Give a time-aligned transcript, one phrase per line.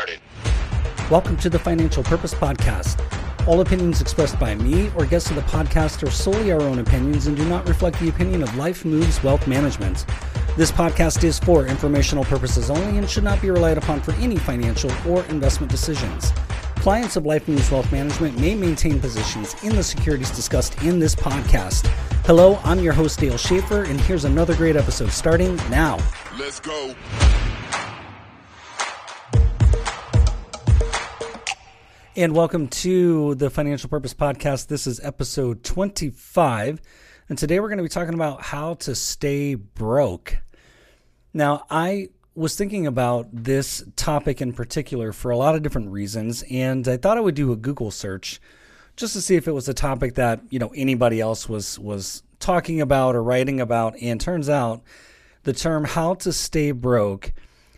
[0.00, 0.20] started.
[1.10, 2.98] Welcome to the Financial Purpose Podcast.
[3.46, 7.26] All opinions expressed by me or guests of the podcast are solely our own opinions
[7.26, 10.06] and do not reflect the opinion of Life Moves Wealth Management.
[10.56, 14.36] This podcast is for informational purposes only and should not be relied upon for any
[14.36, 16.32] financial or investment decisions.
[16.76, 21.14] Clients of Life Moves Wealth Management may maintain positions in the securities discussed in this
[21.14, 21.86] podcast.
[22.24, 25.98] Hello, I'm your host, Dale Schaefer, and here's another great episode starting now.
[26.38, 26.94] Let's go.
[32.20, 34.66] And welcome to the Financial Purpose Podcast.
[34.66, 36.82] This is episode 25.
[37.30, 40.36] And today we're going to be talking about how to stay broke.
[41.32, 46.44] Now, I was thinking about this topic in particular for a lot of different reasons,
[46.50, 48.38] and I thought I would do a Google search
[48.96, 52.22] just to see if it was a topic that, you know, anybody else was was
[52.38, 53.96] talking about or writing about.
[53.98, 54.82] And turns out
[55.44, 57.32] the term how to stay broke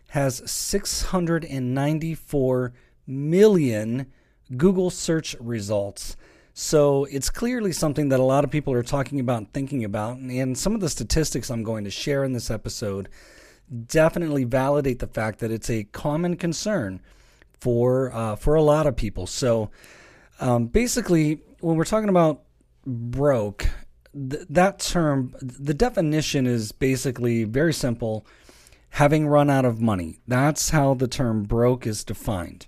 [0.08, 2.72] has 694
[3.06, 4.12] million
[4.56, 6.16] Google search results.
[6.54, 10.18] So it's clearly something that a lot of people are talking about and thinking about.
[10.18, 13.08] And some of the statistics I'm going to share in this episode
[13.86, 17.00] definitely validate the fact that it's a common concern
[17.60, 19.26] for uh, for a lot of people.
[19.26, 19.70] So
[20.40, 22.42] um, basically, when we're talking about
[22.84, 23.68] broke,
[24.12, 28.26] th- that term, the definition is basically very simple:
[28.90, 30.18] having run out of money.
[30.26, 32.66] That's how the term broke is defined.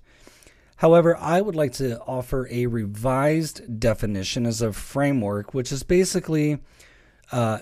[0.85, 6.59] However, I would like to offer a revised definition as a framework, which is basically
[7.33, 7.61] uh,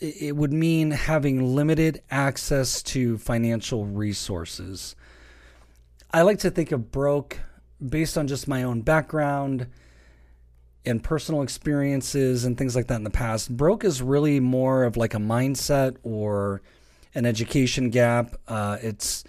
[0.00, 4.96] it would mean having limited access to financial resources.
[6.10, 7.38] I like to think of broke
[7.86, 9.66] based on just my own background
[10.86, 13.54] and personal experiences and things like that in the past.
[13.54, 16.62] Broke is really more of like a mindset or
[17.14, 18.36] an education gap.
[18.48, 19.22] Uh, it's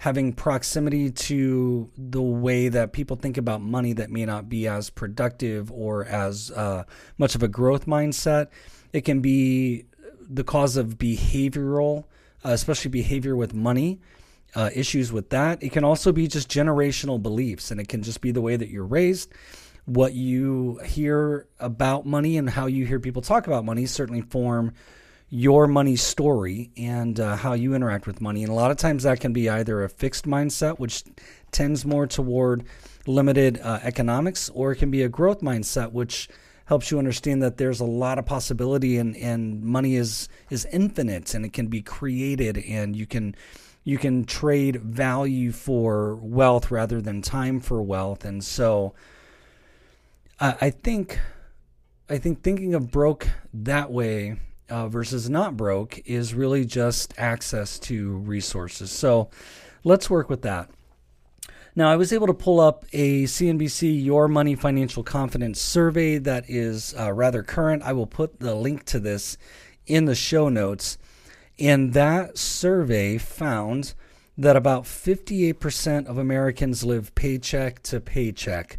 [0.00, 4.88] having proximity to the way that people think about money that may not be as
[4.88, 6.82] productive or as uh,
[7.18, 8.46] much of a growth mindset.
[8.94, 9.84] It can be
[10.18, 12.04] the cause of behavioral,
[12.42, 14.00] uh, especially behavior with money.
[14.52, 15.62] Uh, issues with that.
[15.62, 18.68] It can also be just generational beliefs, and it can just be the way that
[18.68, 19.30] you're raised,
[19.84, 24.72] what you hear about money, and how you hear people talk about money certainly form
[25.30, 28.42] your money story and uh, how you interact with money.
[28.42, 31.04] And a lot of times that can be either a fixed mindset, which
[31.52, 32.64] tends more toward
[33.06, 36.28] limited uh, economics, or it can be a growth mindset, which
[36.64, 41.34] helps you understand that there's a lot of possibility and, and money is is infinite
[41.34, 43.34] and it can be created and you can
[43.82, 48.24] you can trade value for wealth rather than time for wealth.
[48.24, 48.94] And so
[50.38, 51.18] I, I think
[52.08, 54.36] I think thinking of broke that way
[54.70, 58.90] uh, versus not broke is really just access to resources.
[58.90, 59.30] So
[59.84, 60.70] let's work with that.
[61.76, 66.44] Now, I was able to pull up a CNBC Your Money Financial Confidence survey that
[66.48, 67.82] is uh, rather current.
[67.84, 69.38] I will put the link to this
[69.86, 70.98] in the show notes.
[71.60, 73.94] And that survey found
[74.36, 78.78] that about 58% of Americans live paycheck to paycheck.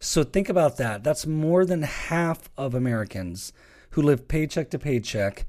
[0.00, 1.04] So think about that.
[1.04, 3.52] That's more than half of Americans
[3.94, 5.46] who live paycheck to paycheck.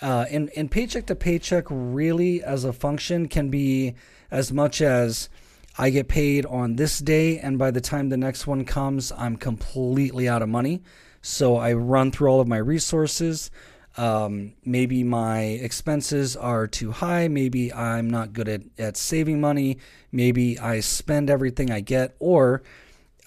[0.00, 3.94] Uh, and, and paycheck to paycheck really as a function can be
[4.30, 5.28] as much as
[5.76, 9.36] I get paid on this day, and by the time the next one comes, I'm
[9.36, 10.82] completely out of money.
[11.22, 13.50] So I run through all of my resources.
[13.96, 17.28] Um, maybe my expenses are too high.
[17.28, 19.78] Maybe I'm not good at, at saving money.
[20.12, 22.62] Maybe I spend everything I get, or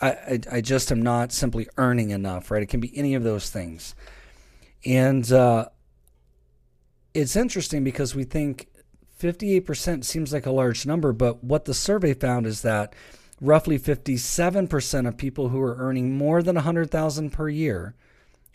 [0.02, 2.64] I, I, I just am not simply earning enough, right?
[2.64, 3.94] It can be any of those things.
[4.86, 5.70] And uh,
[7.14, 8.68] it's interesting because we think
[9.20, 12.94] 58% seems like a large number, but what the survey found is that
[13.40, 17.96] roughly 57% of people who are earning more than 100,000 per year,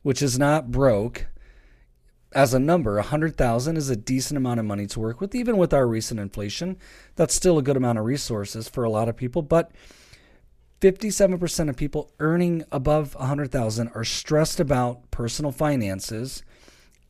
[0.02, 1.26] which is not broke
[2.32, 5.72] as a number, 100,000 is a decent amount of money to work with even with
[5.72, 6.76] our recent inflation.
[7.16, 9.70] That's still a good amount of resources for a lot of people, but
[10.80, 16.42] 57% of people earning above 100,000 are stressed about personal finances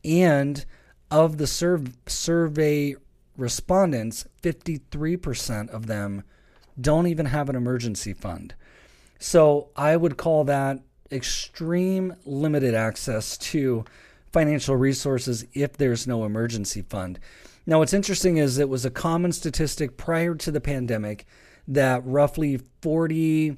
[0.03, 0.65] and
[1.11, 2.95] of the survey
[3.37, 6.23] respondents 53% of them
[6.79, 8.55] don't even have an emergency fund.
[9.19, 10.79] So I would call that
[11.11, 13.85] extreme limited access to
[14.31, 17.19] financial resources if there's no emergency fund.
[17.65, 21.25] Now what's interesting is it was a common statistic prior to the pandemic
[21.69, 23.57] that roughly 45,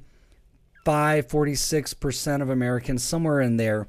[1.27, 3.87] 46% of Americans, somewhere in there,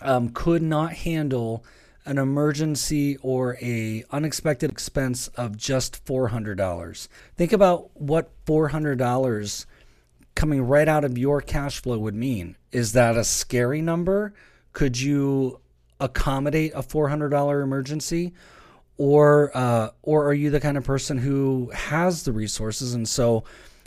[0.00, 1.64] um, could not handle
[2.06, 7.08] an emergency or a unexpected expense of just $400.
[7.36, 9.66] Think about what $400
[10.34, 12.56] coming right out of your cash flow would mean.
[12.72, 14.32] Is that a scary number?
[14.72, 15.60] Could you
[15.98, 18.32] accommodate a $400 emergency?
[19.02, 23.44] Or, uh, or are you the kind of person who has the resources and so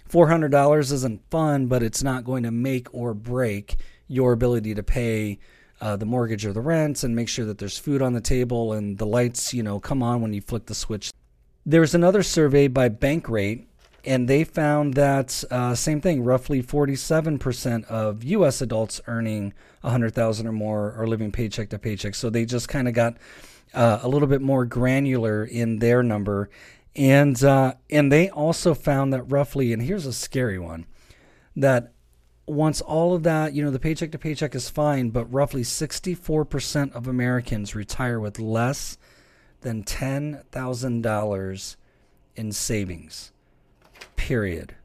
[0.10, 3.76] $400 isn't fun, but it's not going to make or break
[4.08, 5.38] your ability to pay
[5.80, 8.74] uh, the mortgage or the rent and make sure that there's food on the table
[8.74, 11.12] and the lights, you know, come on when you flick the switch.
[11.64, 13.68] There's another survey by Bankrate,
[14.06, 16.24] and they found that uh, same thing.
[16.24, 18.62] Roughly 47% of U.S.
[18.62, 22.16] adults earning 100,000 or more are living paycheck to paycheck.
[22.16, 23.18] So they just kind of got
[23.74, 26.50] uh, a little bit more granular in their number,
[26.96, 30.86] and uh, and they also found that roughly, and here's a scary one,
[31.56, 31.94] that
[32.46, 36.92] once all of that, you know, the paycheck to paycheck is fine, but roughly 64%
[36.94, 38.98] of Americans retire with less
[39.62, 41.76] than $10,000
[42.36, 43.33] in savings.
[44.16, 44.76] Period.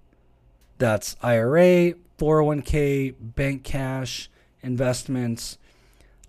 [0.78, 4.30] That's IRA, 401k, bank cash,
[4.62, 5.58] investments,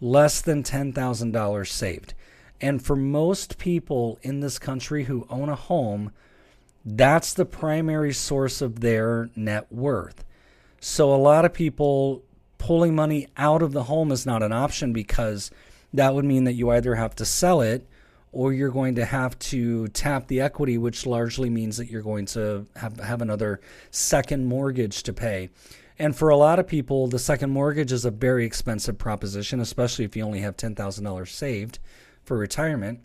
[0.02, 2.14] less than $10,000 saved.
[2.62, 6.12] And for most people in this country who own a home,
[6.86, 10.26] that's the primary source of their net worth.
[10.80, 12.24] So a lot of people
[12.58, 15.52] pulling money out of the home is not an option because
[15.94, 17.88] that would mean that you either have to sell it
[18.32, 22.26] or you're going to have to tap the equity, which largely means that you're going
[22.28, 23.60] to have, have another
[23.92, 25.50] second mortgage to pay.
[25.98, 30.06] And for a lot of people, the second mortgage is a very expensive proposition, especially
[30.06, 31.80] if you only have $10,000 saved
[32.24, 33.02] for retirement.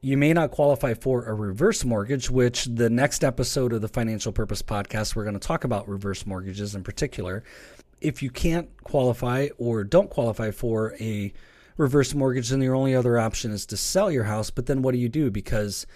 [0.00, 4.30] You may not qualify for a reverse mortgage, which the next episode of the Financial
[4.30, 7.42] Purpose podcast, we're going to talk about reverse mortgages in particular.
[8.00, 11.32] If you can't qualify or don't qualify for a
[11.76, 14.50] reverse mortgage, then your only other option is to sell your house.
[14.50, 15.30] But then what do you do?
[15.30, 15.86] Because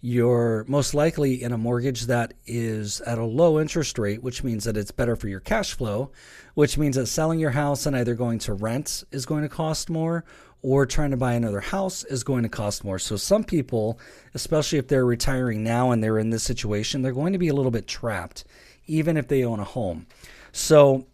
[0.00, 4.64] you're most likely in a mortgage that is at a low interest rate, which means
[4.64, 6.12] that it's better for your cash flow,
[6.54, 9.90] which means that selling your house and either going to rent is going to cost
[9.90, 10.24] more
[10.62, 12.98] or trying to buy another house is going to cost more.
[12.98, 13.98] So some people,
[14.34, 17.54] especially if they're retiring now and they're in this situation, they're going to be a
[17.54, 18.44] little bit trapped,
[18.86, 20.06] even if they own a home.
[20.52, 21.06] So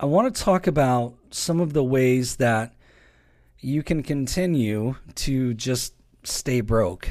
[0.00, 2.74] I want to talk about some of the ways that
[3.60, 7.10] you can continue to just stay broke.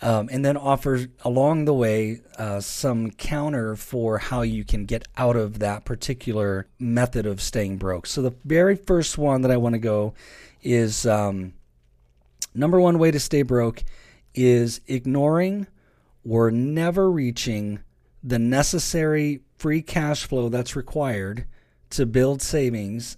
[0.00, 5.06] Um, and then offer along the way uh, some counter for how you can get
[5.16, 8.08] out of that particular method of staying broke.
[8.08, 10.14] So, the very first one that I want to go
[10.60, 11.52] is um,
[12.52, 13.84] number one way to stay broke
[14.34, 15.68] is ignoring
[16.28, 17.78] or never reaching
[18.24, 21.46] the necessary free cash flow that's required
[21.90, 23.16] to build savings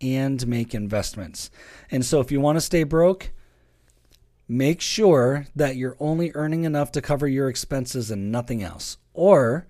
[0.00, 1.50] and make investments.
[1.90, 3.30] And so if you want to stay broke,
[4.48, 8.98] make sure that you're only earning enough to cover your expenses and nothing else.
[9.12, 9.66] Or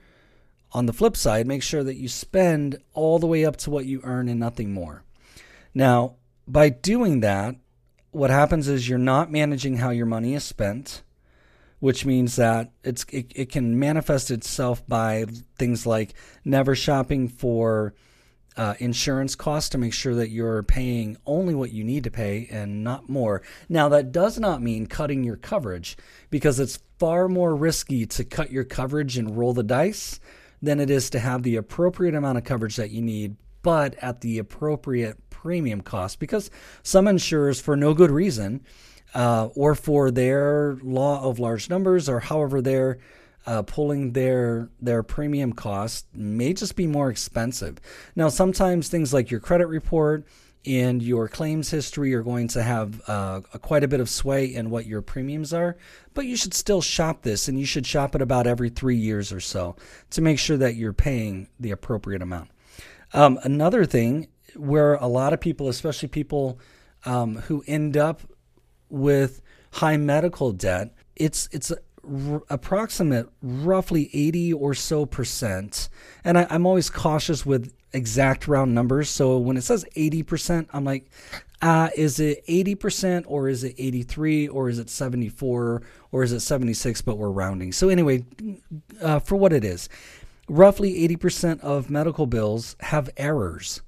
[0.72, 3.86] on the flip side, make sure that you spend all the way up to what
[3.86, 5.04] you earn and nothing more.
[5.72, 6.16] Now,
[6.46, 7.56] by doing that,
[8.10, 11.02] what happens is you're not managing how your money is spent,
[11.80, 15.26] which means that it's it, it can manifest itself by
[15.58, 17.94] things like never shopping for
[18.56, 22.48] uh, insurance costs to make sure that you're paying only what you need to pay
[22.50, 23.42] and not more.
[23.68, 25.96] Now, that does not mean cutting your coverage
[26.30, 30.20] because it's far more risky to cut your coverage and roll the dice
[30.62, 34.20] than it is to have the appropriate amount of coverage that you need, but at
[34.20, 36.50] the appropriate premium cost because
[36.82, 38.62] some insurers, for no good reason,
[39.14, 42.98] uh, or for their law of large numbers, or however they're
[43.46, 47.78] uh, pulling their their premium cost, may just be more expensive.
[48.16, 50.26] Now, sometimes things like your credit report
[50.66, 54.70] and your claims history are going to have uh, quite a bit of sway in
[54.70, 55.76] what your premiums are,
[56.14, 59.30] but you should still shop this, and you should shop it about every three years
[59.30, 59.76] or so
[60.10, 62.50] to make sure that you're paying the appropriate amount.
[63.12, 66.58] Um, another thing where a lot of people, especially people
[67.04, 68.22] um, who end up
[68.88, 71.72] with high medical debt, it's it's
[72.04, 75.88] r- approximate roughly 80 or so percent.
[76.24, 79.08] And I, I'm always cautious with exact round numbers.
[79.08, 81.10] So when it says 80%, I'm like,
[81.62, 85.82] uh, is it 80% or is it 83 or is it 74
[86.12, 87.72] or is it 76, but we're rounding.
[87.72, 88.24] So anyway,
[89.00, 89.88] uh, for what it is,
[90.48, 93.80] roughly 80% of medical bills have errors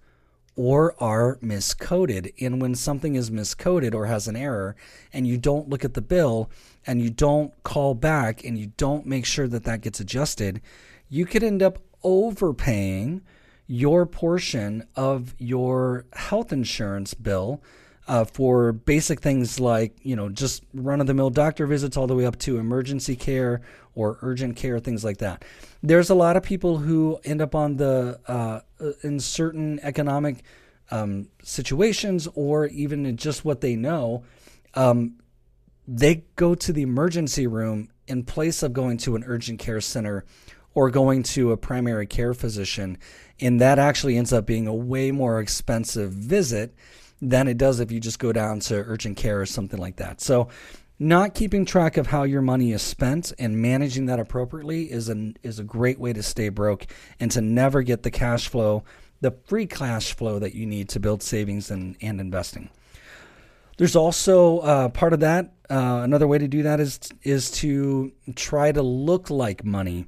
[0.56, 2.32] or are miscoded.
[2.40, 4.74] And when something is miscoded or has an error,
[5.12, 6.50] and you don't look at the bill
[6.86, 10.60] and you don't call back and you don't make sure that that gets adjusted,
[11.08, 13.22] you could end up overpaying
[13.66, 17.60] your portion of your health insurance bill
[18.08, 22.06] uh, for basic things like you know just run of the mill doctor visits all
[22.06, 23.60] the way up to emergency care
[23.94, 25.44] or urgent care things like that.
[25.82, 28.60] There's a lot of people who end up on the uh,
[29.02, 30.44] in certain economic
[30.90, 34.22] um, situations or even in just what they know.
[34.74, 35.16] Um,
[35.86, 40.24] they go to the emergency room in place of going to an urgent care center
[40.74, 42.98] or going to a primary care physician
[43.40, 46.74] and that actually ends up being a way more expensive visit
[47.20, 50.20] than it does if you just go down to urgent care or something like that.
[50.20, 50.48] So,
[50.98, 55.34] not keeping track of how your money is spent and managing that appropriately is a
[55.42, 56.86] is a great way to stay broke
[57.20, 58.82] and to never get the cash flow,
[59.20, 62.70] the free cash flow that you need to build savings and, and investing.
[63.76, 65.55] There's also uh, part of that.
[65.68, 70.06] Uh, another way to do that is is to try to look like money,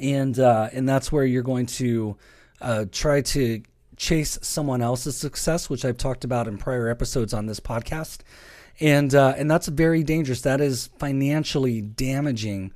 [0.00, 2.16] and uh, and that's where you're going to
[2.60, 3.62] uh, try to
[3.96, 8.18] chase someone else's success, which I've talked about in prior episodes on this podcast,
[8.78, 10.42] and uh, and that's very dangerous.
[10.42, 12.72] That is financially damaging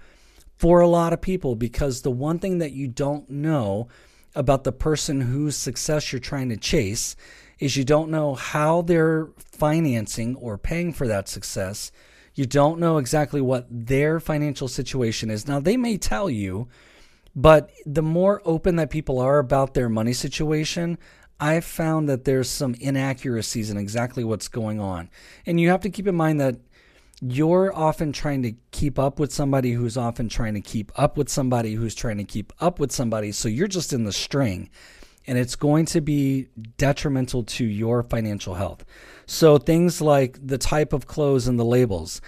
[0.56, 3.88] for a lot of people because the one thing that you don't know
[4.34, 7.16] about the person whose success you're trying to chase
[7.58, 11.92] is you don't know how they're financing or paying for that success.
[12.34, 15.46] You don't know exactly what their financial situation is.
[15.46, 16.68] Now, they may tell you
[17.34, 20.98] but the more open that people are about their money situation,
[21.40, 25.10] I've found that there's some inaccuracies in exactly what's going on.
[25.44, 26.56] And you have to keep in mind that
[27.20, 31.28] you're often trying to keep up with somebody who's often trying to keep up with
[31.28, 33.32] somebody who's trying to keep up with somebody.
[33.32, 34.68] So you're just in the string
[35.26, 38.84] and it's going to be detrimental to your financial health.
[39.26, 42.20] So things like the type of clothes and the labels.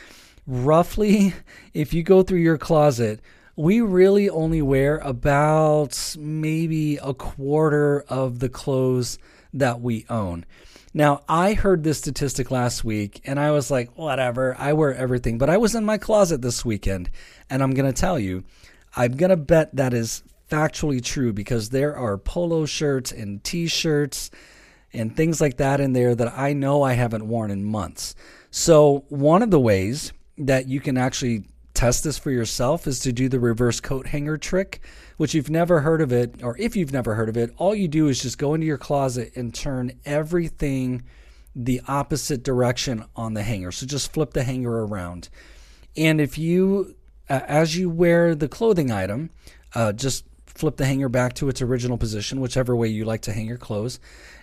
[0.46, 1.34] Roughly,
[1.74, 3.20] if you go through your closet,
[3.56, 9.18] we really only wear about maybe a quarter of the clothes
[9.52, 10.44] that we own.
[10.96, 15.36] Now, I heard this statistic last week and I was like, whatever, I wear everything.
[15.36, 17.10] But I was in my closet this weekend
[17.50, 18.44] and I'm going to tell you,
[18.96, 23.66] I'm going to bet that is factually true because there are polo shirts and t
[23.66, 24.30] shirts
[24.90, 28.14] and things like that in there that I know I haven't worn in months.
[28.50, 31.44] So, one of the ways that you can actually
[31.76, 34.80] test this for yourself is to do the reverse coat hanger trick,
[35.16, 37.86] which you've never heard of it, or if you've never heard of it, all you
[37.86, 41.02] do is just go into your closet and turn everything
[41.54, 43.70] the opposite direction on the hanger.
[43.70, 45.28] So just flip the hanger around.
[45.96, 46.96] And if you,
[47.30, 49.30] uh, as you wear the clothing item,
[49.74, 53.32] uh, just flip the hanger back to its original position, whichever way you like to
[53.32, 54.00] hang your clothes.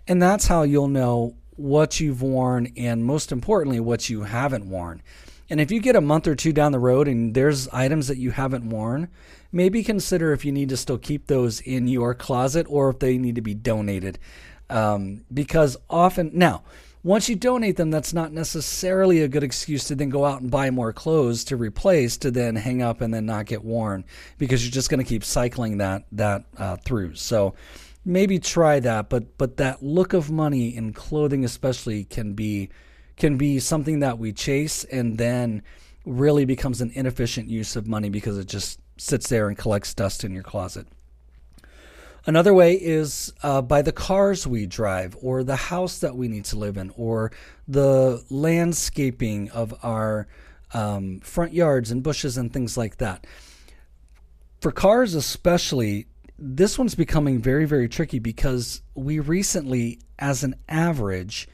[0.07, 5.01] And that's how you'll know what you've worn and most importantly, what you haven't worn.
[5.49, 8.17] And if you get a month or two down the road and there's items that
[8.17, 9.09] you haven't worn,
[9.51, 13.17] maybe consider if you need to still keep those in your closet or if they
[13.17, 14.19] need to be donated.
[14.69, 16.63] Um, because often, now,
[17.03, 20.49] once you donate them, that's not necessarily a good excuse to then go out and
[20.49, 24.05] buy more clothes to replace to then hang up and then not get worn
[24.37, 27.15] because you're just going to keep cycling that that uh, through.
[27.15, 27.55] So
[28.05, 32.69] maybe try that, but but that look of money in clothing especially can be
[33.17, 35.63] can be something that we chase and then
[36.05, 40.23] really becomes an inefficient use of money because it just sits there and collects dust
[40.23, 40.87] in your closet.
[42.25, 46.45] Another way is uh, by the cars we drive, or the house that we need
[46.45, 47.33] to live in, or
[47.67, 50.27] the landscaping of our
[50.73, 53.27] um, front yards and bushes and things like that.
[54.61, 56.07] For cars, especially,
[56.39, 61.49] this one's becoming very, very tricky because we recently, as an average,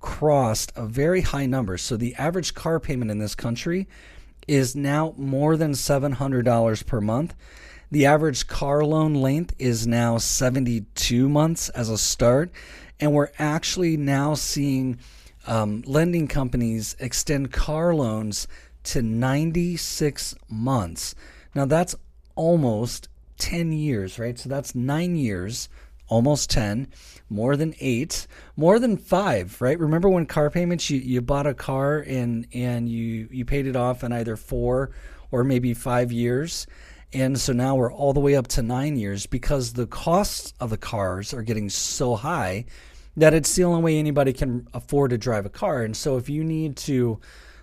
[0.00, 1.76] crossed a very high number.
[1.76, 3.86] So the average car payment in this country
[4.48, 7.34] is now more than $700 per month.
[7.90, 12.50] The average car loan length is now 72 months as a start.
[12.98, 14.98] And we're actually now seeing
[15.46, 18.46] um, lending companies extend car loans
[18.84, 21.14] to 96 months.
[21.54, 21.94] Now, that's
[22.34, 24.38] almost 10 years, right?
[24.38, 25.68] So that's nine years
[26.10, 26.88] almost 10,
[27.30, 29.78] more than eight, more than five, right?
[29.78, 33.76] Remember when car payments, you, you bought a car and, and you, you paid it
[33.76, 34.90] off in either four
[35.30, 36.66] or maybe five years.
[37.12, 40.70] And so now we're all the way up to nine years because the costs of
[40.70, 42.66] the cars are getting so high
[43.16, 45.82] that it's the only way anybody can afford to drive a car.
[45.82, 47.20] And so if you need to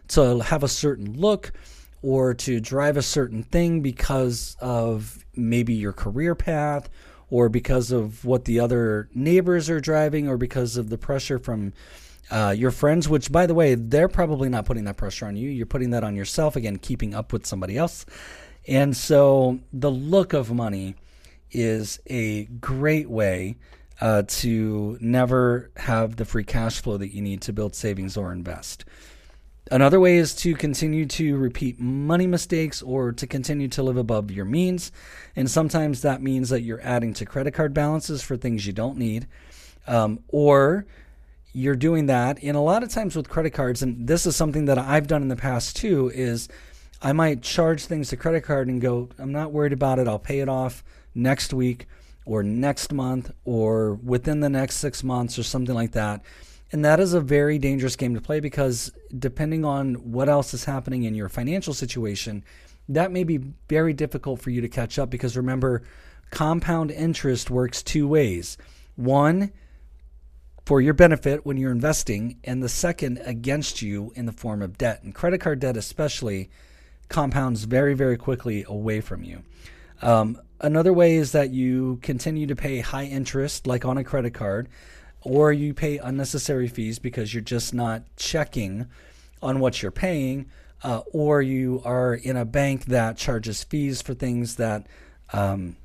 [0.10, 1.52] to have a certain look
[2.02, 6.90] or to drive a certain thing because of maybe your career path
[7.30, 11.74] or because of what the other neighbors are driving, or because of the pressure from
[12.30, 15.50] uh, your friends, which, by the way, they're probably not putting that pressure on you.
[15.50, 18.06] You're putting that on yourself, again, keeping up with somebody else.
[18.68, 20.96] And so the look of money
[21.52, 23.58] is a great way
[24.02, 28.32] uh, to never have the free cash flow that you need to build savings or
[28.32, 28.86] invest.
[29.72, 34.32] Another way is to continue to repeat money mistakes or to continue to live above
[34.32, 34.92] your means.
[35.36, 38.98] And sometimes that means that you're adding to credit card balances for things you don't
[38.98, 39.28] need.
[39.86, 40.86] Um, or
[41.54, 42.42] you're doing that.
[42.44, 45.22] And a lot of times with credit cards, and this is something that I've done
[45.22, 46.48] in the past too, is
[47.02, 50.08] I might charge things to credit card and go, I'm not worried about it.
[50.08, 50.84] I'll pay it off
[51.16, 51.88] next week
[52.26, 56.22] or next month or within the next six months or something like that.
[56.72, 60.66] And that is a very dangerous game to play because depending on what else is
[60.66, 62.44] happening in your financial situation,
[62.90, 65.84] that may be very difficult for you to catch up because remember,
[66.30, 68.58] compound interest works two ways.
[68.96, 69.52] One,
[70.66, 74.78] for your benefit when you're investing, and the second against you in the form of
[74.78, 75.02] debt.
[75.02, 76.50] And credit card debt, especially,
[77.08, 79.44] compounds very, very quickly away from you.
[80.02, 84.34] Um, another way is that you continue to pay high interest, like on a credit
[84.34, 84.68] card,
[85.28, 88.88] or you pay unnecessary fees because you're just not checking
[89.42, 90.50] on what you're paying,
[90.84, 94.88] uh, or you are in a bank that charges fees for things that
[95.34, 95.76] um,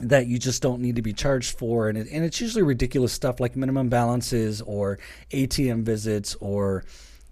[0.00, 1.88] that you just don't need to be charged for.
[1.88, 5.00] And, it, and it's usually ridiculous stuff like minimum balances or
[5.32, 6.84] ATM visits or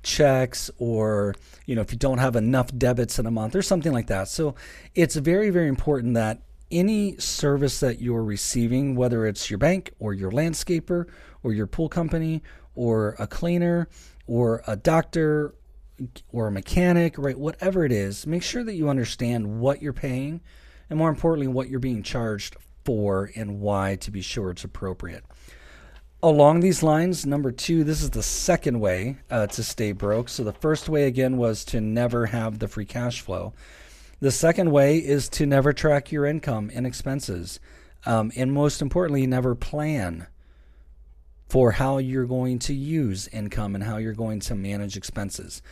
[0.03, 1.35] checks or
[1.67, 4.29] you know if you don't have enough debits in a month or something like that
[4.29, 4.55] so
[4.95, 6.39] it's very very important that
[6.71, 11.07] any service that you're receiving whether it's your bank or your landscaper
[11.43, 12.43] or your pool company
[12.75, 13.89] or a cleaner
[14.27, 15.55] or a doctor
[16.33, 20.41] or a mechanic right whatever it is make sure that you understand what you're paying
[20.89, 25.25] and more importantly, what you're being charged for and why to be sure it's appropriate.
[26.23, 30.29] Along these lines, number two, this is the second way uh, to stay broke.
[30.29, 33.53] So the first way, again, was to never have the free cash flow.
[34.21, 37.61] The second way is to never track your income and expenses.
[38.05, 40.27] Um, and most importantly, never plan
[41.49, 45.63] for how you're going to use income and how you're going to manage expenses.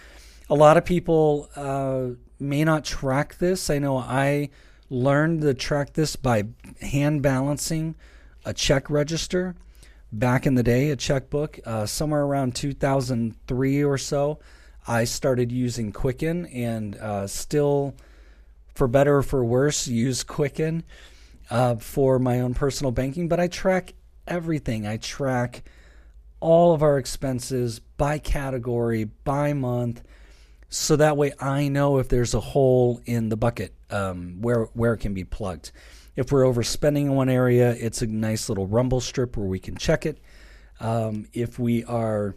[0.51, 3.71] A lot of people uh, may not track this.
[3.71, 4.51] I know I
[4.91, 6.45] learned to track this by
[6.81, 7.95] hand balancing
[8.45, 9.57] a check register
[10.13, 11.59] back in the day, a checkbook.
[11.65, 14.39] Uh, somewhere around 2003 or so,
[14.87, 17.95] I started using Quicken and uh, still,
[18.75, 20.85] for better or for worse, use Quicken
[21.51, 23.29] uh, for my own personal banking.
[23.29, 23.95] But I track
[24.27, 24.87] everything.
[24.87, 25.65] I track
[26.41, 30.03] all of our expenses by category, by month
[30.75, 34.93] so that way I know if there's a hole in the bucket um, where where
[34.93, 35.71] it can be plugged.
[36.17, 39.77] If we're overspending in one area, it's a nice little rumble strip where we can
[39.77, 40.19] check it.
[40.81, 42.35] Um, if we are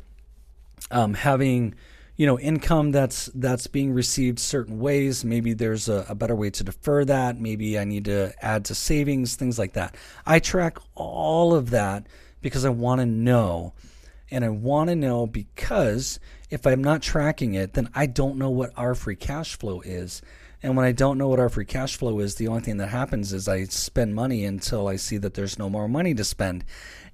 [0.91, 1.73] um, having
[2.17, 5.23] you know income that's that's being received certain ways.
[5.23, 7.39] Maybe there's a, a, better way to defer that.
[7.39, 9.95] Maybe i need to add to savings things like that.
[10.25, 12.07] I track all of that
[12.41, 13.73] because i want to know.
[14.29, 18.49] And i want to know because if I'm not tracking it, then I don't know
[18.49, 20.21] what our free cash flow is.
[20.63, 22.87] And when I don't know what our free cash flow is, the only thing that
[22.87, 26.65] happens is I spend money until I see that there's no more money to spend,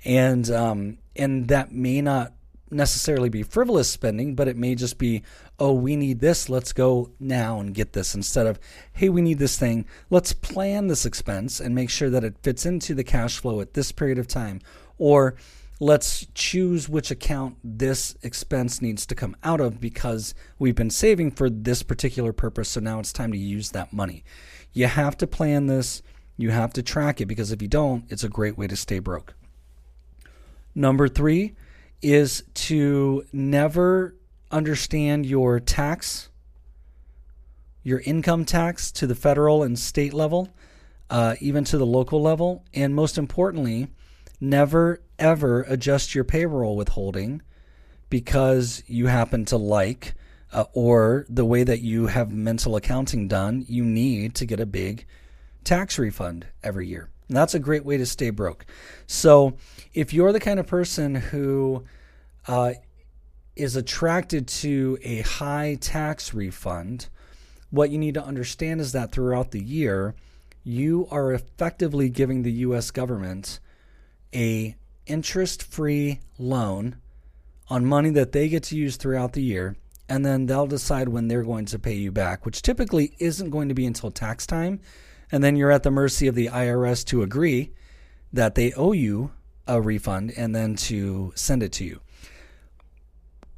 [0.06, 2.34] and um, and that may not
[2.74, 5.24] necessarily be frivolous spending, but it may just be,
[5.60, 8.60] oh, we need this, let's go now and get this, instead of,
[8.94, 12.66] hey, we need this thing, let's plan this expense and make sure that it fits
[12.66, 14.60] into the cash flow at this period of time,
[14.98, 15.36] or
[15.80, 21.32] let's choose which account this expense needs to come out of because we've been saving
[21.32, 22.70] for this particular purpose.
[22.70, 24.24] So now it's time to use that money.
[24.72, 26.02] You have to plan this,
[26.38, 29.00] you have to track it because if you don't, it's a great way to stay
[29.00, 29.34] broke.
[30.76, 31.56] Number three
[32.04, 34.16] is to never
[34.52, 36.30] understand your tax,
[37.82, 40.50] your income tax to the federal and state level,
[41.10, 42.64] uh, even to the local level.
[42.74, 43.88] And most importantly,
[44.40, 47.42] never ever adjust your payroll withholding
[48.10, 50.14] because you happen to like
[50.52, 54.66] uh, or the way that you have mental accounting done, you need to get a
[54.66, 55.06] big
[55.64, 57.10] tax refund every year.
[57.34, 58.64] And that's a great way to stay broke.
[59.08, 59.56] So,
[59.96, 61.84] if you're the kind of person who
[62.48, 62.74] uh,
[63.56, 67.10] is attracted to a high tax refund,
[67.72, 70.14] what you need to understand is that throughout the year,
[70.64, 72.92] you are effectively giving the U.S.
[72.92, 73.60] government
[74.32, 74.76] a
[75.08, 76.98] interest-free loan
[77.68, 79.76] on money that they get to use throughout the year
[80.08, 83.70] and then they'll decide when they're going to pay you back, which typically isn't going
[83.70, 84.82] to be until tax time.
[85.34, 87.72] And then you're at the mercy of the IRS to agree
[88.32, 89.32] that they owe you
[89.66, 92.02] a refund and then to send it to you.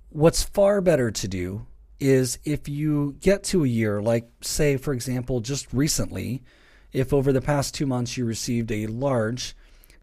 [0.07, 1.65] What's far better to do
[1.99, 6.43] is if you get to a year, like, say, for example, just recently,
[6.93, 9.53] if over the past two months you received a large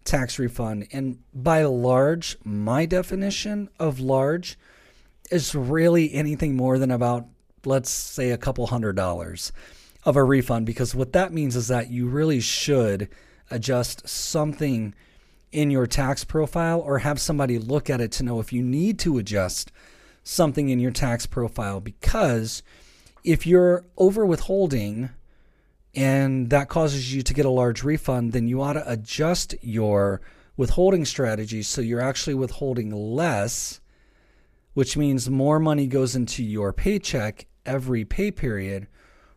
[0.05, 0.89] tax refund.
[0.93, 4.59] And by large, my definition of large
[5.31, 7.29] is really anything more than about,
[7.65, 9.53] let's say, a couple hundred dollars
[10.05, 10.67] of a refund.
[10.67, 13.09] Because what that means is that you really should
[13.51, 14.95] adjust something
[15.51, 18.99] in your tax profile or have somebody look at it to know if you need
[19.01, 19.71] to adjust
[20.25, 21.81] something in your tax profile.
[21.81, 22.63] Because
[23.23, 25.11] if you're over withholding,
[25.95, 30.23] and that causes you to get a large refund, then you ought to adjust your
[30.57, 33.81] withholding strategy so you're actually withholding less,
[34.75, 38.87] which means more money goes into your paycheck every pay period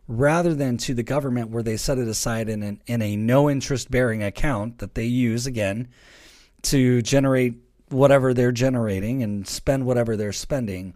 [0.08, 3.50] rather than to the government where they set it aside in, an, in a no
[3.50, 5.88] interest bearing account that they use again
[6.62, 7.54] to generate
[7.88, 10.94] whatever they're generating and spend whatever they're spending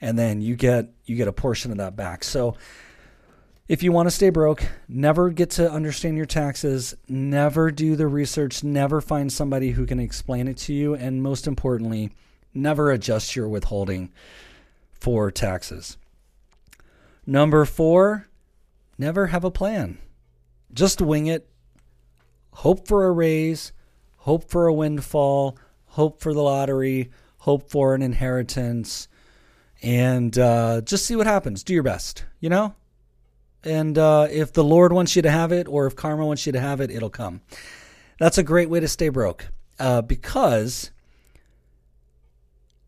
[0.00, 2.56] and then you get you get a portion of that back so
[3.68, 8.06] if you want to stay broke, never get to understand your taxes, never do the
[8.06, 12.12] research, never find somebody who can explain it to you, and most importantly,
[12.54, 14.12] never adjust your withholding
[14.92, 15.96] for taxes.
[17.26, 18.28] Number four,
[18.98, 19.98] never have a plan.
[20.72, 21.48] Just wing it.
[22.52, 23.72] Hope for a raise,
[24.16, 29.08] hope for a windfall, hope for the lottery, hope for an inheritance,
[29.82, 31.62] and uh, just see what happens.
[31.62, 32.74] Do your best, you know?
[33.62, 36.52] And uh, if the Lord wants you to have it, or if karma wants you
[36.52, 37.42] to have it, it'll come.
[38.18, 40.90] That's a great way to stay broke uh, because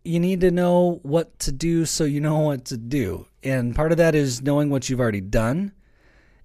[0.04, 3.26] you need to know what to do so you know what to do.
[3.42, 5.72] And part of that is knowing what you've already done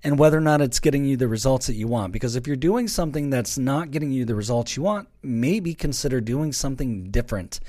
[0.03, 2.11] and whether or not it's getting you the results that you want.
[2.11, 6.19] Because if you're doing something that's not getting you the results you want, maybe consider
[6.19, 7.59] doing something different.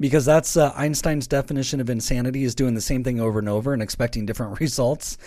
[0.00, 3.72] Because that's uh, Einstein's definition of insanity is doing the same thing over and over
[3.72, 5.18] and expecting different results.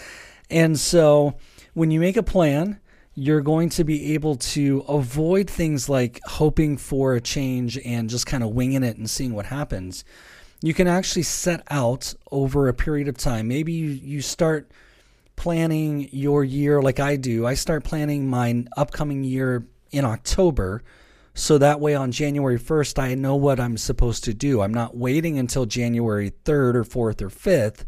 [0.49, 1.35] And so
[1.73, 2.79] when you make a plan,
[3.13, 8.25] you're going to be able to avoid things like hoping for a change and just
[8.25, 10.03] kind of winging it and seeing what happens.
[10.61, 13.47] You can actually set out over a period of time.
[13.47, 14.71] Maybe you, you start
[15.37, 17.45] planning your year like I do.
[17.45, 20.83] I start planning my upcoming year in October.
[21.33, 24.61] So that way on January 1st, I know what I'm supposed to do.
[24.61, 27.85] I'm not waiting until January 3rd or 4th or 5th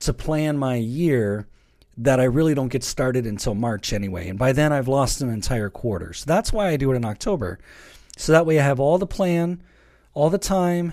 [0.00, 1.48] to plan my year
[1.96, 4.28] that I really don't get started until March anyway.
[4.28, 6.12] And by then, I've lost an entire quarter.
[6.12, 7.58] So that's why I do it in October.
[8.16, 9.62] So that way, I have all the plan,
[10.12, 10.92] all the time,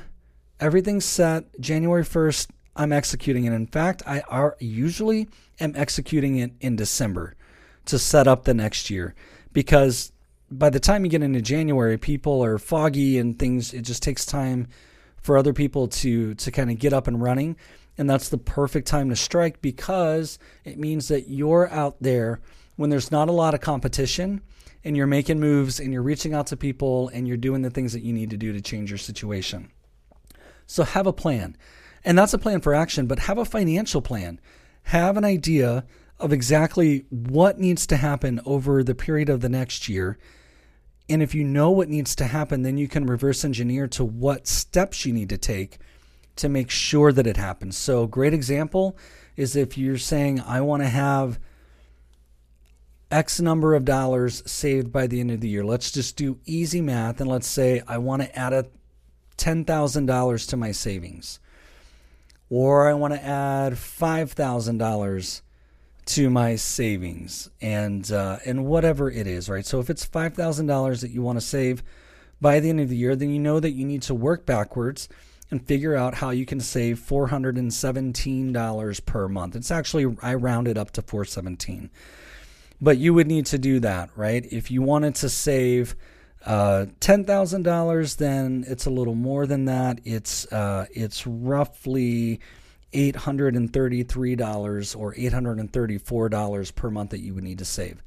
[0.59, 1.59] everything's set.
[1.59, 3.53] January 1st, I'm executing it.
[3.53, 5.27] In fact, I are usually
[5.59, 7.35] am executing it in December
[7.85, 9.15] to set up the next year
[9.53, 10.11] because
[10.49, 13.73] by the time you get into January, people are foggy and things.
[13.73, 14.67] It just takes time
[15.21, 17.57] for other people to to kind of get up and running.
[17.97, 22.39] And that's the perfect time to strike because it means that you're out there
[22.75, 24.41] when there's not a lot of competition
[24.83, 27.93] and you're making moves and you're reaching out to people and you're doing the things
[27.93, 29.71] that you need to do to change your situation.
[30.67, 31.57] So have a plan.
[32.05, 34.39] And that's a plan for action, but have a financial plan.
[34.87, 35.83] Have an idea
[36.17, 40.17] of exactly what needs to happen over the period of the next year.
[41.09, 44.47] And if you know what needs to happen, then you can reverse engineer to what
[44.47, 45.79] steps you need to take
[46.37, 47.75] to make sure that it happens.
[47.75, 48.97] So, great example
[49.35, 51.37] is if you're saying, I want to have
[53.11, 55.65] X number of dollars saved by the end of the year.
[55.65, 58.67] Let's just do easy math and let's say I want to add a
[59.37, 61.41] $10,000 to my savings.
[62.49, 65.41] Or I want to add $5,000
[66.05, 69.65] to my savings and uh, and whatever it is, right?
[69.65, 71.83] So if it's $5,000 that you want to save
[72.39, 75.09] by the end of the year, then you know that you need to work backwards
[75.51, 79.55] and figure out how you can save $417 per month.
[79.55, 81.89] It's actually I rounded up to 417.
[82.79, 84.45] But you would need to do that, right?
[84.51, 85.95] If you wanted to save
[86.45, 89.99] uh, $10,000, then it's a little more than that.
[90.05, 92.39] It's uh, it's roughly
[92.93, 98.01] $833 or $834 per month that you would need to save.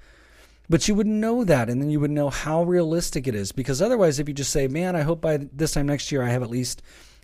[0.68, 3.50] But you would know that, and then you would know how realistic it is.
[3.50, 6.28] Because otherwise, if you just say, man, I hope by this time next year I
[6.28, 6.82] have at least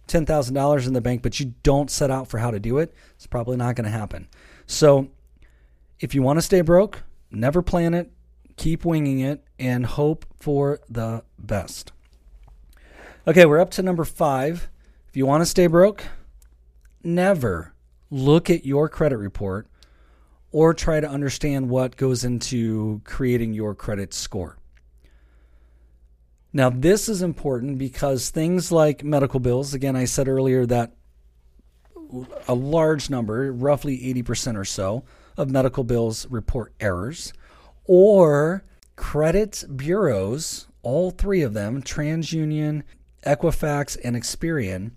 [0.08, 3.26] $10,000 in the bank, but you don't set out for how to do it, it's
[3.26, 4.28] probably not going to happen.
[4.66, 5.08] So
[6.00, 8.10] if you want to stay broke, never plan it,
[8.56, 11.92] keep winging it, and hope for the best.
[13.26, 14.68] Okay, we're up to number five.
[15.08, 16.04] If you want to stay broke,
[17.02, 17.74] never
[18.10, 19.68] look at your credit report
[20.52, 24.56] or try to understand what goes into creating your credit score.
[26.52, 30.94] Now, this is important because things like medical bills, again, I said earlier that
[32.48, 35.04] a large number, roughly 80% or so,
[35.36, 37.32] of medical bills report errors,
[37.86, 38.64] or
[38.96, 42.84] credit bureaus all three of them, TransUnion,
[43.26, 44.92] Equifax, and Experian,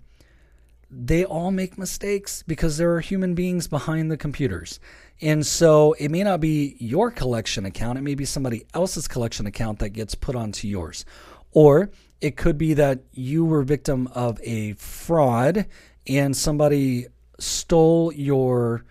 [0.88, 4.78] they all make mistakes because there are human beings behind the computers.
[5.20, 9.46] And so it may not be your collection account, it may be somebody else's collection
[9.46, 11.04] account that gets put onto yours.
[11.50, 15.66] Or it could be that you were victim of a fraud
[16.06, 17.06] and somebody
[17.40, 18.84] stole your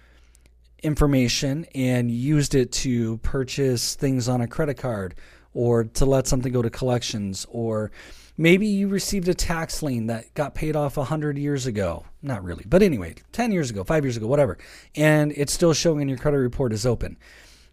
[0.83, 5.15] information and used it to purchase things on a credit card
[5.53, 7.91] or to let something go to collections or
[8.37, 12.05] maybe you received a tax lien that got paid off 100 years ago.
[12.21, 14.57] Not really but anyway 10 years ago 5 years ago whatever.
[14.95, 17.17] And it's still showing in your credit report is open.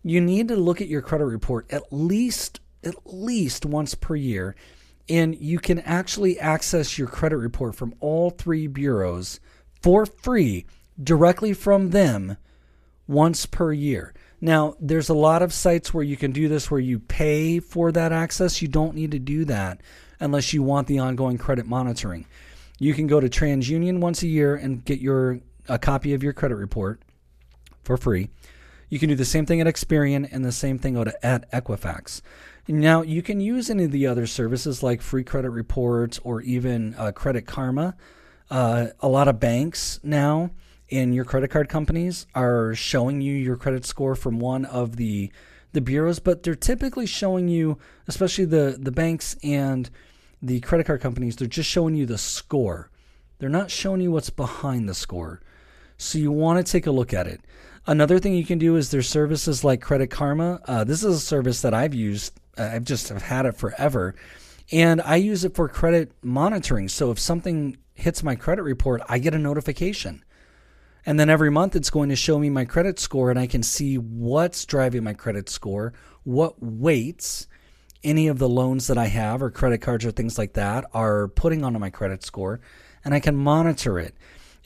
[0.02, 4.54] You need to look at your credit report at least at least once per year
[5.08, 9.40] and you can actually access your credit report from all three bureaus
[9.82, 10.66] for free
[11.02, 12.36] directly from them
[13.06, 14.14] once per year.
[14.40, 17.90] Now, there's a lot of sites where you can do this where you pay for
[17.92, 18.60] that access.
[18.60, 19.80] You don't need to do that
[20.20, 22.26] unless you want the ongoing credit monitoring.
[22.78, 26.32] You can go to TransUnion once a year and get your a copy of your
[26.32, 27.00] credit report
[27.82, 28.28] for free.
[28.88, 32.20] You can do the same thing at Experian and the same thing at Equifax.
[32.68, 36.94] Now, you can use any of the other services like free credit reports or even
[36.96, 37.96] uh, Credit Karma.
[38.50, 40.50] Uh, a lot of banks now
[40.90, 45.30] and your credit card companies are showing you your credit score from one of the
[45.72, 49.90] the bureaus, but they're typically showing you, especially the the banks and
[50.42, 52.90] the credit card companies, they're just showing you the score.
[53.38, 55.40] They're not showing you what's behind the score.
[55.98, 57.40] So you want to take a look at it.
[57.86, 60.60] Another thing you can do is there's services like Credit Karma.
[60.66, 62.38] Uh, this is a service that I've used.
[62.58, 64.14] Uh, I've just have had it forever,
[64.72, 66.88] and I use it for credit monitoring.
[66.88, 70.24] So if something hits my credit report, I get a notification.
[71.06, 73.62] And then every month it's going to show me my credit score and I can
[73.62, 77.46] see what's driving my credit score, what weights
[78.02, 81.28] any of the loans that I have or credit cards or things like that are
[81.28, 82.60] putting onto my credit score
[83.04, 84.16] and I can monitor it.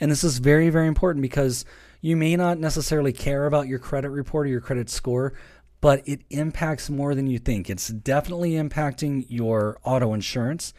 [0.00, 1.66] And this is very, very important because
[2.00, 5.35] you may not necessarily care about your credit report or your credit score,
[5.83, 7.68] but it impacts more than you think.
[7.68, 10.72] It's definitely impacting your auto insurance.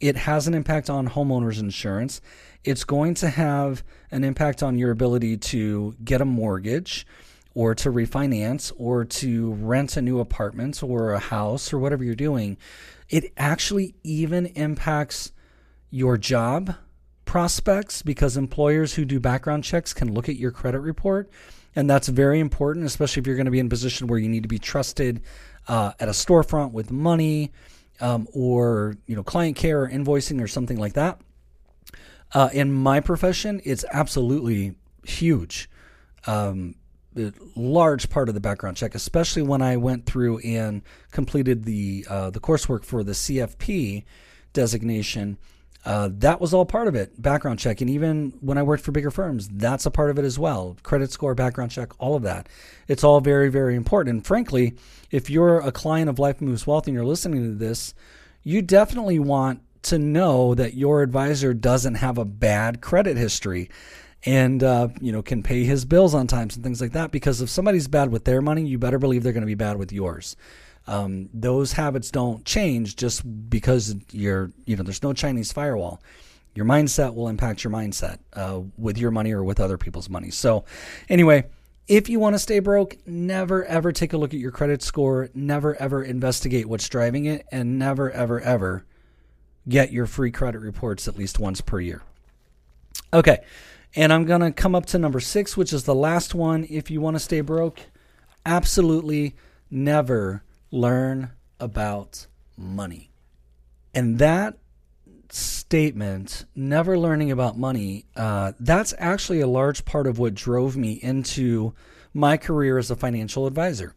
[0.00, 2.20] It has an impact on homeowners insurance
[2.64, 7.06] it's going to have an impact on your ability to get a mortgage
[7.54, 12.14] or to refinance or to rent a new apartment or a house or whatever you're
[12.14, 12.56] doing.
[13.08, 15.32] It actually even impacts
[15.90, 16.74] your job
[17.24, 21.30] prospects because employers who do background checks can look at your credit report.
[21.76, 24.28] And that's very important, especially if you're going to be in a position where you
[24.28, 25.22] need to be trusted
[25.68, 27.52] uh, at a storefront with money
[28.00, 31.20] um, or you know client care or invoicing or something like that.
[32.34, 35.70] Uh, in my profession, it's absolutely huge.
[36.26, 36.74] Um,
[37.54, 42.30] large part of the background check, especially when I went through and completed the uh,
[42.30, 44.04] the coursework for the CFP
[44.52, 45.38] designation.
[45.84, 48.90] Uh, that was all part of it, background check, and even when I worked for
[48.90, 50.78] bigger firms, that's a part of it as well.
[50.82, 52.48] Credit score, background check, all of that.
[52.88, 54.14] It's all very, very important.
[54.14, 54.76] And frankly,
[55.10, 57.92] if you're a client of Life Moves Wealth and you're listening to this,
[58.42, 63.70] you definitely want to know that your advisor doesn't have a bad credit history
[64.26, 67.40] and uh, you know can pay his bills on time and things like that because
[67.40, 69.92] if somebody's bad with their money you better believe they're going to be bad with
[69.92, 70.36] yours
[70.86, 76.00] um, those habits don't change just because you're you know there's no chinese firewall
[76.54, 80.30] your mindset will impact your mindset uh, with your money or with other people's money
[80.30, 80.64] so
[81.08, 81.44] anyway
[81.86, 85.28] if you want to stay broke, never ever take a look at your credit score.
[85.34, 87.46] Never ever investigate what's driving it.
[87.52, 88.86] And never ever ever
[89.68, 92.02] get your free credit reports at least once per year.
[93.12, 93.38] Okay,
[93.94, 96.66] and I'm going to come up to number six, which is the last one.
[96.68, 97.80] If you want to stay broke,
[98.44, 99.36] absolutely
[99.70, 103.10] never learn about money.
[103.94, 104.58] And that
[105.30, 110.92] statement, never learning about money, uh, that's actually a large part of what drove me
[110.92, 111.74] into
[112.12, 113.94] my career as a financial advisor.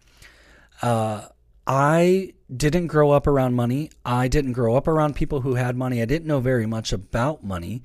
[0.82, 1.28] Uh,
[1.68, 3.92] I didn't grow up around money.
[4.06, 6.02] I didn't grow up around people who had money.
[6.02, 7.84] I didn't know very much about money.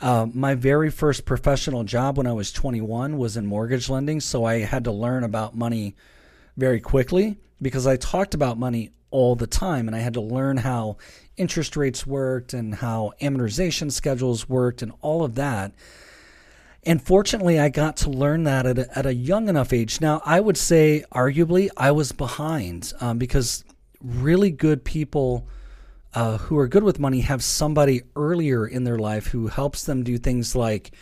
[0.00, 4.44] Uh, my very first professional job when I was 21 was in mortgage lending, so
[4.44, 5.94] I had to learn about money
[6.56, 10.56] very quickly because I talked about money all the time and I had to learn
[10.56, 10.96] how
[11.36, 15.72] interest rates worked and how amortization schedules worked and all of that.
[16.84, 20.00] And fortunately, I got to learn that at a, at a young enough age.
[20.00, 23.64] Now, I would say, arguably, I was behind um, because
[24.02, 25.46] really good people
[26.14, 30.02] uh, who are good with money have somebody earlier in their life who helps them
[30.02, 30.92] do things like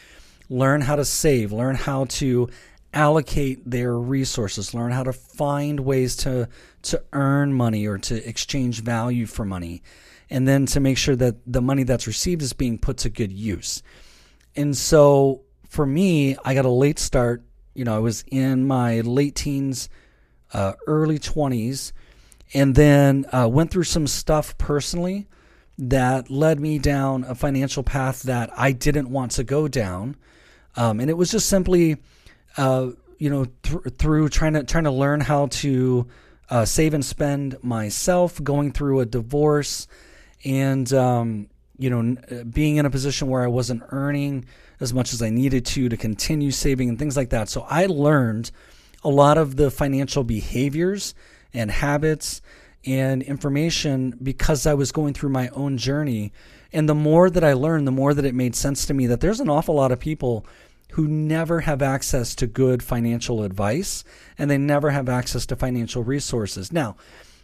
[0.51, 2.49] learn how to save, learn how to
[2.93, 6.49] allocate their resources, learn how to find ways to
[6.83, 9.83] to earn money or to exchange value for money,
[10.31, 13.33] and then to make sure that the money that's received is being put to good
[13.33, 13.83] use.
[14.57, 17.43] And so for me, I got a late start.
[17.75, 19.89] You know, I was in my late teens,
[20.53, 21.93] uh, early 20s,
[22.55, 25.29] and then uh, went through some stuff personally
[25.79, 30.17] that led me down a financial path that I didn't want to go down.
[30.75, 31.99] Um, and it was just simply,
[32.57, 36.09] uh, you know, th- through trying to trying to learn how to
[36.51, 39.87] uh, save and spend myself, going through a divorce,
[40.45, 44.45] and um, you know, uh, being in a position where I wasn't earning
[44.81, 47.49] as much as I needed to to continue saving and things like that.
[47.49, 48.51] So I learned
[49.05, 51.15] a lot of the financial behaviors
[51.55, 52.43] and habits
[52.85, 56.33] and information because I was going through my own journey.
[56.73, 59.21] And the more that I learned, the more that it made sense to me that
[59.21, 60.45] there's an awful lot of people
[60.93, 64.05] who never have access to good financial advice
[64.39, 66.73] and they never have access to financial resources.
[66.73, 66.97] Now,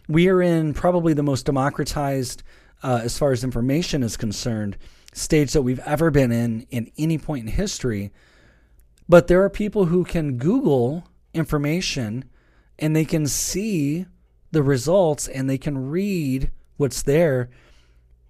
[0.07, 2.43] we are in probably the most democratized,
[2.83, 4.77] uh, as far as information is concerned,
[5.13, 8.11] stage that we've ever been in in any point in history.
[9.07, 12.25] But there are people who can Google information
[12.79, 14.05] and they can see
[14.51, 17.49] the results and they can read what's there,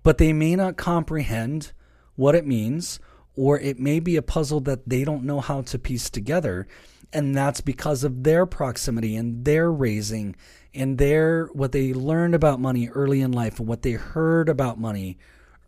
[0.03, 1.71] but they may not comprehend
[2.15, 2.99] what it means,
[3.35, 6.67] or it may be a puzzle that they don't know how to piece together.
[7.11, 10.35] And that's because of their proximity and their raising
[10.75, 14.79] and their what they learned about money early in life and what they heard about
[14.79, 15.17] money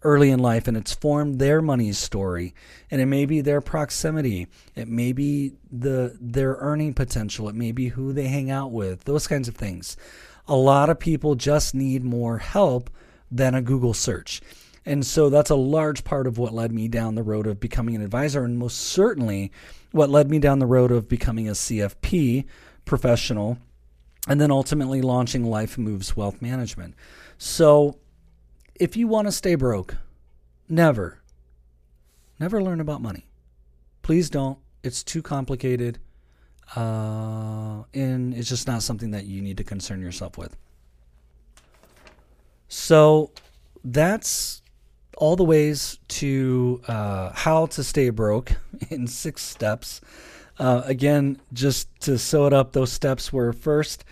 [0.04, 2.54] early in life and it's formed their money story.
[2.91, 4.48] And it may be their proximity.
[4.76, 7.50] It may be the their earning potential.
[7.50, 9.06] It may be who they hang out with.
[9.06, 9.98] Those kinds of things.
[10.48, 12.89] A lot of people just need more help
[13.32, 14.41] than a google search.
[14.86, 17.96] And so that's a large part of what led me down the road of becoming
[17.96, 19.52] an advisor and most certainly
[19.91, 22.46] what led me down the road of becoming a cfp
[22.86, 23.58] professional
[24.28, 26.94] and then ultimately launching life moves wealth management
[27.38, 27.98] so
[28.80, 29.98] if you want to stay broke,
[30.70, 31.22] never,
[32.40, 33.28] never learn about money.
[34.02, 34.58] Please don't.
[34.84, 36.00] It's too complicated.
[36.76, 40.56] Uh, and it's just not something that you need to concern yourself with.
[42.68, 43.32] So
[43.84, 44.62] that's
[45.18, 48.52] all the ways to uh, how to stay broke
[48.90, 50.02] in six steps.
[50.60, 54.04] Uh, again, just to sew it up, those steps were first,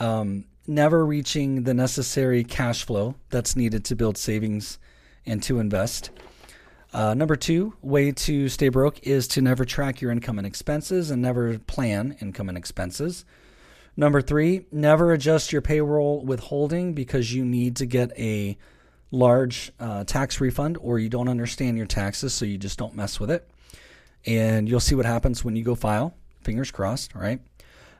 [0.00, 4.78] um, never reaching the necessary cash flow that's needed to build savings
[5.24, 6.10] and to invest.
[6.92, 11.10] Uh, number two, way to stay broke is to never track your income and expenses
[11.10, 13.24] and never plan income and expenses.
[13.96, 18.56] Number three, never adjust your payroll withholding because you need to get a
[19.10, 23.20] large uh, tax refund or you don't understand your taxes, so you just don't mess
[23.20, 23.48] with it.
[24.26, 26.14] And you'll see what happens when you go file.
[26.42, 27.40] Fingers crossed, right?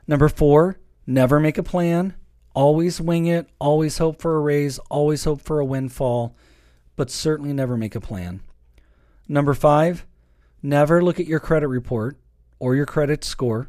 [0.07, 2.15] Number four, never make a plan
[2.55, 6.37] Always wing it, always hope for a raise, always hope for a windfall,
[6.95, 8.39] but certainly never make a plan.
[9.27, 10.05] Number five,
[10.63, 12.17] never look at your credit report
[12.57, 13.67] or your credit score.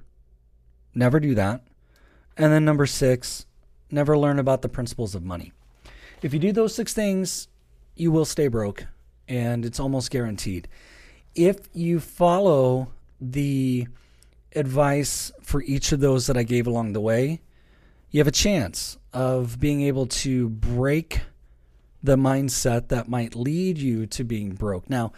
[0.94, 1.66] Never do that.
[2.36, 3.46] And then number six,
[3.90, 5.52] never learn about the principles of money.
[6.22, 7.48] If you do those six things,
[7.96, 8.86] you will stay broke,
[9.26, 10.68] and it's almost guaranteed.
[11.36, 12.88] If you follow
[13.20, 13.86] the
[14.54, 17.42] advice for each of those that I gave along the way,
[18.10, 21.20] you have a chance of being able to break
[22.02, 24.88] the mindset that might lead you to being broke.
[24.88, 25.12] Now,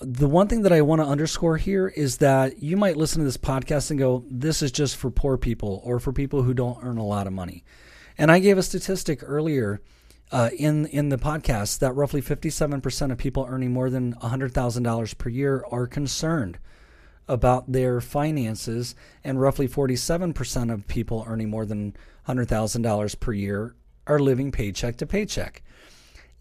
[0.00, 3.24] the one thing that I want to underscore here is that you might listen to
[3.24, 6.82] this podcast and go, this is just for poor people or for people who don't
[6.82, 7.64] earn a lot of money.
[8.18, 9.80] And I gave a statistic earlier
[10.32, 15.28] uh, in in the podcast that roughly 57% of people earning more than $100,000 per
[15.28, 16.58] year are concerned
[17.28, 23.74] about their finances, and roughly 47% of people earning more than $100,000 per year
[24.06, 25.62] are living paycheck to paycheck.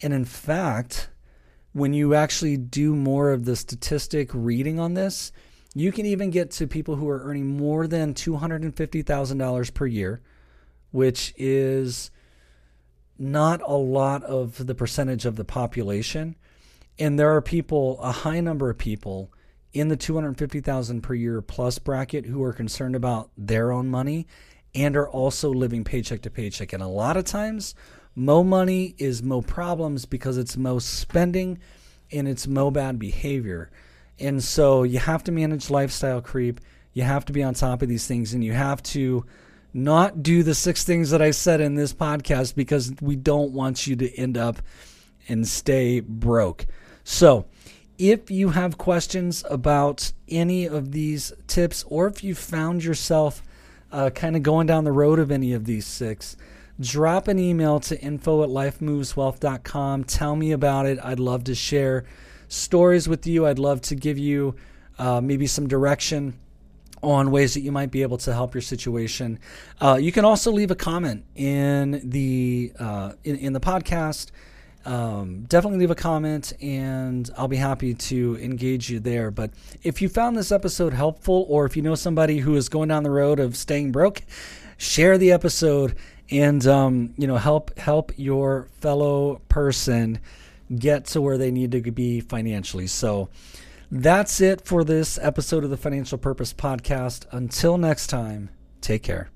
[0.02, 1.10] And in fact,
[1.74, 5.32] when you actually do more of the statistic reading on this,
[5.76, 10.22] you can even get to people who are earning more than $250,000 per year,
[10.92, 12.10] which is
[13.20, 16.36] not a lot of the percentage of the population.
[16.98, 19.32] And there are people, a high number of people
[19.74, 24.26] in the 250,000 per year plus bracket who are concerned about their own money
[24.74, 26.74] and are also living paycheck to paycheck.
[26.74, 27.76] And a lot of times,
[28.16, 31.60] mo money is mo problems because it's mo spending
[32.12, 33.70] and it's mo bad behavior.
[34.20, 36.60] And so you have to manage lifestyle creep.
[36.94, 39.26] You have to be on top of these things and you have to
[39.74, 43.88] not do the six things that I said in this podcast because we don't want
[43.88, 44.62] you to end up
[45.28, 46.66] and stay broke.
[47.04, 47.46] So,
[47.98, 53.44] if you have questions about any of these tips, or if you found yourself
[53.92, 56.38] uh, kind of going down the road of any of these six,
[56.80, 60.06] drop an email to info at lifemoveswealth.com.
[60.06, 60.98] Tell me about it.
[61.04, 62.06] I'd love to share
[62.48, 63.46] stories with you.
[63.46, 64.56] I'd love to give you
[64.98, 66.40] uh, maybe some direction
[67.02, 69.40] on ways that you might be able to help your situation.
[69.80, 74.32] Uh, you can also leave a comment in the uh, in, in the podcast.
[74.86, 79.30] Um, definitely leave a comment, and I'll be happy to engage you there.
[79.30, 79.52] But
[79.84, 83.04] if you found this episode helpful, or if you know somebody who is going down
[83.04, 84.22] the road of staying broke,
[84.78, 85.96] share the episode
[86.32, 90.20] and um, you know help help your fellow person
[90.78, 92.88] get to where they need to be financially.
[92.88, 93.30] So.
[93.92, 97.26] That's it for this episode of the Financial Purpose Podcast.
[97.32, 98.50] Until next time,
[98.82, 99.32] take care.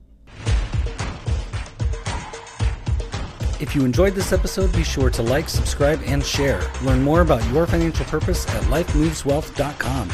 [3.60, 6.62] If you enjoyed this episode, be sure to like, subscribe, and share.
[6.84, 10.10] Learn more about your financial purpose at lifemoveswealth.com.